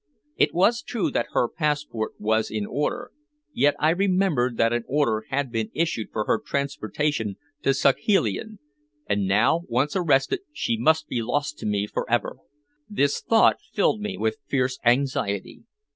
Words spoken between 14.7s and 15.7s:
anxiety.